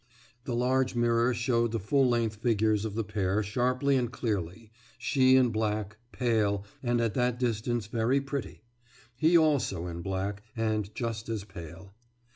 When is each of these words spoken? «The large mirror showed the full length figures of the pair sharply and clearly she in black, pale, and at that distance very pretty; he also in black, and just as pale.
«The 0.45 0.55
large 0.55 0.95
mirror 0.95 1.31
showed 1.31 1.71
the 1.71 1.79
full 1.79 2.09
length 2.09 2.37
figures 2.37 2.85
of 2.85 2.95
the 2.95 3.03
pair 3.03 3.43
sharply 3.43 3.95
and 3.97 4.11
clearly 4.11 4.71
she 4.97 5.35
in 5.35 5.49
black, 5.49 5.97
pale, 6.11 6.65
and 6.81 6.99
at 6.99 7.13
that 7.13 7.37
distance 7.37 7.85
very 7.85 8.19
pretty; 8.19 8.63
he 9.15 9.37
also 9.37 9.85
in 9.85 10.01
black, 10.01 10.41
and 10.55 10.91
just 10.95 11.29
as 11.29 11.43
pale. 11.43 11.93